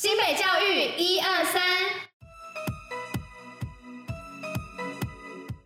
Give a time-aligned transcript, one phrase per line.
[0.00, 1.60] 新北教育一二三，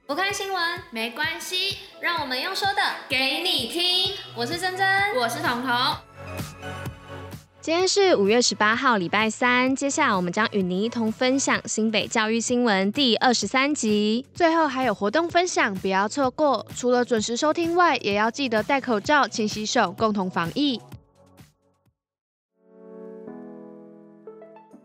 [0.07, 0.58] 不看新闻
[0.91, 4.14] 没关系，让我们用说的给你听。
[4.34, 5.71] 我是珍珍，我是彤彤。
[7.60, 9.76] 今天是五月十八号，礼拜三。
[9.76, 16.66] 接下来我们将与您一同分享新北教育新闻第二十三集，最后还有活动分享，不要错过。
[16.74, 20.80] 除了准时收听外，也要记得戴口罩、勤洗手，共同防疫。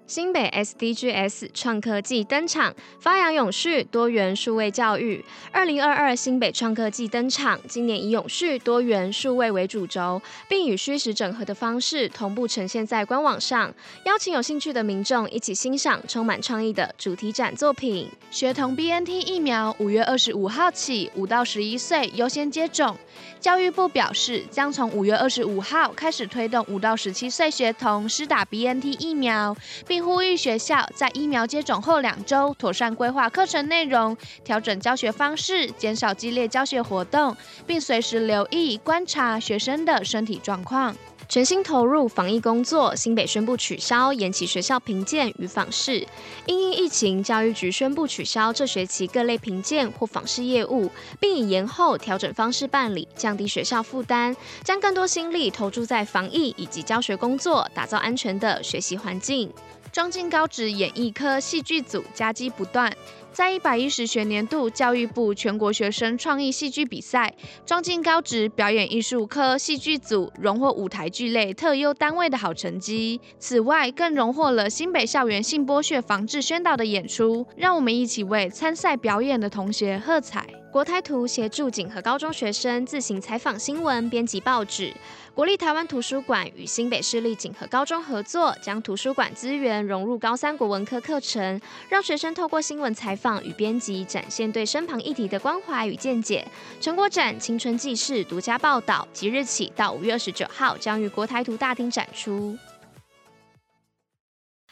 [0.08, 5.24] 新北 SDGs 创科技登场，发扬永续多元数位教育。
[5.52, 13.74] 二零二二新北创科技登场，今年以永续多元数位为主轴，并与虚实整合的方式同步呈现在官网上，
[14.06, 18.10] 邀请有兴趣的民众一起欣赏充满创意的主题展作品。
[18.32, 22.98] 学童 BNT 疫苗五月二十五号起，五到十一岁优先接种。
[23.42, 29.56] 教育部表示，将从五月二十五号开始推动五到十七岁学童施打 BNT 疫苗，
[29.88, 40.96] 并并呼吁学校在疫苗接种后两周妥善规划课程内容，调整教学方式，减少激烈教学活动，并随时留意观察学生的身体状况。
[41.28, 46.06] 全心投入防疫工作，新北宣布取消延期学校评鉴与访视。
[46.46, 59.52] 因应疫情，教育局宣布取消这学期各类评鉴或访视业务，并以延后调整方式办理，降低学校负担，将更多心力投注在防疫以及教学工作，打造安全的学习环境。
[59.98, 62.96] 庄敬高职演艺科戏剧组佳绩不断。
[63.32, 67.34] 在一百一十学年度教育部全国学生创意戏剧比赛，
[67.66, 73.20] 庄敬高职表演艺术科戏剧组荣获舞台剧类特优单位的好成绩。
[73.40, 77.44] 此外，更荣获了新北校园性剥削防治宣导的演出。
[77.56, 80.46] 让我们一起为参赛表演的同学喝彩。
[80.78, 84.94] 国台图协助景和高中学生自行采访新闻、编辑报纸。
[85.34, 96.48] 国立台湾图书馆与新北市立景和高中合作，将图书馆资源融入高三国文科课程，让学生透过新闻采访与编辑，展现对身旁议题的关怀与见解。
[96.80, 102.56] 成果展《青春纪事》独家报道，即日起到五月二十九号，将于国台图大厅展出。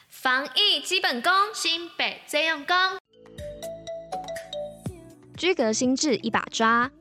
[0.07, 2.75] 防疫基本功，新北最用功。
[5.38, 6.91] 居隔心智一把抓。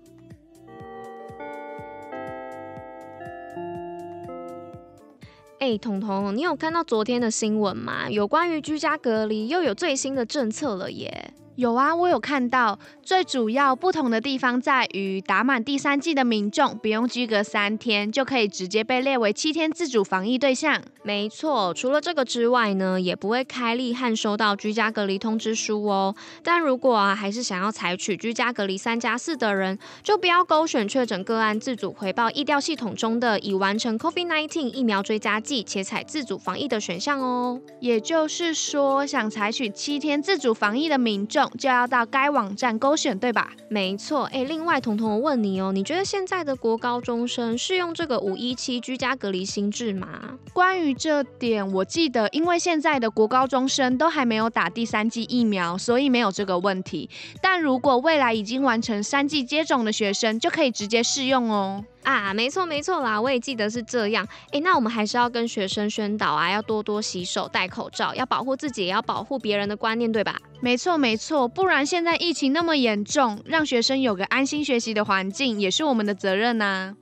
[5.60, 8.10] 哎，彤彤，你有看到昨天的新闻吗？
[8.10, 11.32] 有关于居家隔离又有最新的政策了耶。
[11.56, 12.78] 有啊，我有看到。
[13.02, 20.80] 最主要不同的地方在于，打满第三剂的民众不用居隔三天，就可以直接被列为七天自主防疫对象。
[21.02, 26.14] 没错，除了这个之外呢，也不会开立和收到居家隔离通知书哦。
[26.42, 37.60] 但如果啊，还是想要采取居家隔离三加四的人，就不要勾选确诊个案自主回报疫调系统中的已完成 COVID-19 疫苗追加剂且采自主防疫的选项哦。
[37.80, 43.52] 也就是说，想采取七天自主防疫的民众，就要到该网站勾选，对吧？
[43.68, 44.24] 没错。
[44.32, 50.38] 哎，另外，彤彤，问你哦，你觉得现在的国高中生适用这个五一七居家隔离新制吗？
[50.52, 57.08] 关于这点，我记得，因为现在的国高中生都还没有打第三剂疫苗，所以没有这个问题。
[57.40, 61.84] 但如果未来已经完成三剂接种的学生，就可以直接适用哦。
[62.04, 64.26] 啊，没错没错啦，我也记得是这样。
[64.52, 70.36] 诶，那我们还是要跟学生宣导啊，要多多洗手、戴口罩，要保护自己，也要保护别人的观念，对吧？
[70.60, 76.94] 没错没错，不然现在疫情那么严重，让学生有个安心学习的环境，也是我们的责任呐。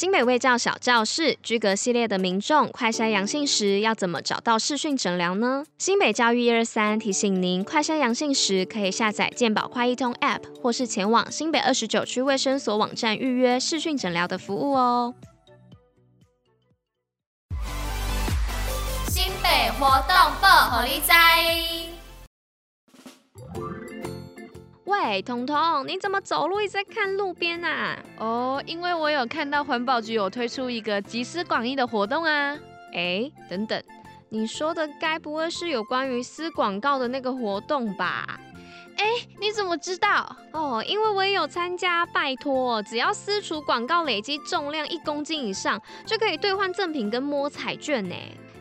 [0.00, 5.62] 新北卫教小教室居格系列的民众快筛阳性时要怎么找到视讯诊疗呢？
[5.76, 15.14] 新北教育一二三提醒您，快筛阳性时可以下载健保快易通 App，或是前往新北二十九区卫生所网站预约视讯诊疗的服务哦。
[19.06, 21.89] 新北活动报虎哩知。
[24.90, 27.96] 喂，彤彤，你怎么走路一直在看路边啊？
[28.18, 32.58] 哦，因为我有看到环保局有推出一个集思广益的活动啊。
[32.92, 33.80] 哎，等等，
[34.30, 38.40] 你说的该不会是有关于撕广告的那个活动吧？
[38.96, 39.04] 哎，
[39.40, 40.36] 你怎么知道？
[40.50, 48.16] 哦，因为我也有参加，拜托，只要撕除广告累积重量一公斤以上，就可以兑换赠品跟摸彩券呢。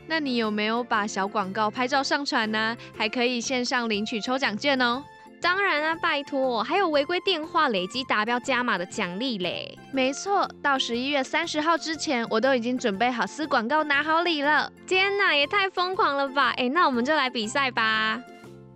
[0.06, 2.78] 那你有没有把小广告拍照上传呢？
[2.96, 5.04] 还可以线上领取抽奖券哦。
[5.41, 9.77] 当然啊，拜托，还有违规电话累积达标加码的奖励嘞。
[9.91, 14.71] 没错，到十一月三十号之前，我都已经准备好撕广告拿好礼了。
[14.86, 16.51] 天哪，也太疯狂了吧！
[16.57, 18.21] 哎，那我们就来比赛吧。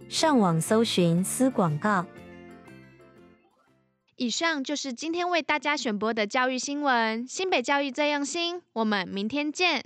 [0.08, 2.06] 上网搜寻撕广告。
[4.16, 7.28] 以上就是今天为大家选播的教育新闻。
[7.28, 9.84] 新北教育最用心，我们明天见。